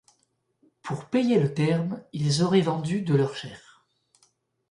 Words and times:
Pour 0.81 1.05
payer 1.11 1.39
le 1.39 1.53
terme, 1.53 2.01
ils 2.11 2.41
auraient 2.41 2.61
vendu 2.61 3.03
de 3.03 3.13
leur 3.13 3.35
chair. 3.35 3.85